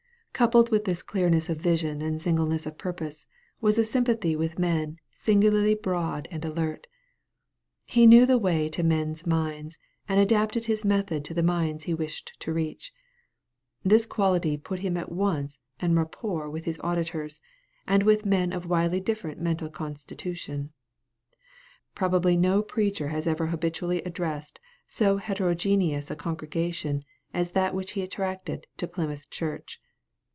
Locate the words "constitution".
19.69-20.71